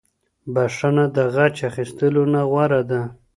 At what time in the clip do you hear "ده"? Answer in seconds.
2.91-3.01